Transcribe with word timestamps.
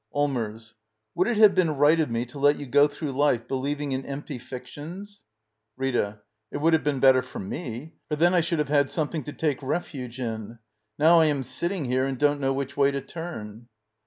Allmers. 0.15 0.73
Would 1.13 1.27
it 1.27 1.37
have 1.37 1.53
been 1.53 1.77
right 1.77 1.99
of 1.99 2.09
me 2.09 2.25
to 2.25 2.39
let 2.39 2.57
you 2.57 2.65
go 2.65 2.87
through 2.87 3.11
life 3.11 3.47
believing 3.47 3.91
in 3.91 4.03
empty 4.03 4.39
fic 4.39 4.65
tions? 4.65 5.21
Rita. 5.77 6.21
It 6.51 6.57
would 6.57 6.73
have 6.73 6.83
been 6.83 6.99
better 6.99 7.21
for 7.21 7.37
me. 7.37 7.93
For 8.09 8.15
then 8.15 8.33
I 8.33 8.41
should 8.41 8.57
have 8.57 8.69
had 8.69 8.89
something 8.89 9.23
to 9.25 9.31
take 9.31 9.61
refuge 9.61 10.19
in. 10.19 10.57
'Now 10.97 11.19
I 11.19 11.25
am 11.25 11.43
sitting 11.43 11.85
here 11.85 12.05
and 12.05 12.17
don't 12.17 12.39
know 12.41 12.51
which 12.51 12.75
way 12.75 12.89
to 12.89 12.99
turn. 13.01 13.67